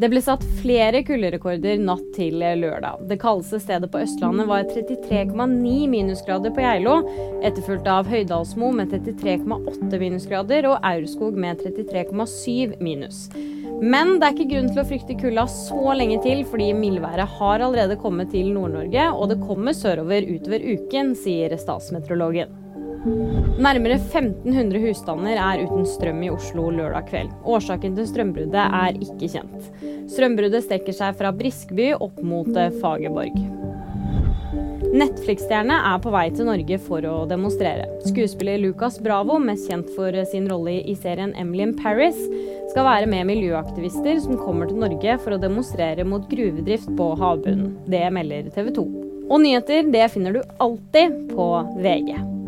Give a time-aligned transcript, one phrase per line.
[0.00, 3.02] Det ble satt flere kulderekorder natt til lørdag.
[3.10, 6.94] Det kaldeste stedet på Østlandet var 33,9 minusgrader på Geilo,
[7.44, 13.26] etterfulgt av Høydalsmo med 33,8 minusgrader og Aurskog med 33,7 minus.
[13.80, 17.66] Men det er ikke grunn til å frykte kulda så lenge til, fordi mildværet har
[17.68, 22.59] allerede kommet til Nord-Norge, og det kommer sørover utover uken, sier statsmeteorologen.
[23.00, 27.30] Nærmere 1500 husstander er uten strøm i Oslo lørdag kveld.
[27.48, 29.70] Årsaken til strømbruddet er ikke kjent.
[30.12, 33.38] Strømbruddet strekker seg fra Briskeby opp mot eh, Fagerborg.
[34.90, 37.86] Netflix-stjerne er på vei til Norge for å demonstrere.
[38.04, 42.18] Skuespiller Lucas Bravo, mest kjent for sin rolle i serien Emily in Paris,
[42.72, 47.78] skal være med miljøaktivister som kommer til Norge for å demonstrere mot gruvedrift på havbunnen.
[47.88, 48.84] Det melder TV 2.
[49.30, 52.39] Og nyheter det finner du alltid på VG.